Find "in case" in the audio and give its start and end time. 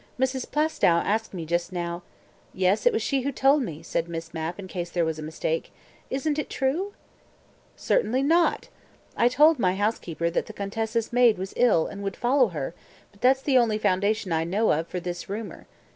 4.57-4.89